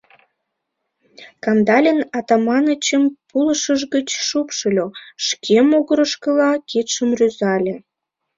Кандалин 1.43 1.99
Атаманычым 2.17 3.03
пулышыж 3.29 3.81
гыч 3.93 4.07
шупшыльо, 4.27 4.87
шке 5.27 5.57
могырышкыла 5.69 6.51
кидшым 6.69 7.09
рӱзале. 7.19 7.75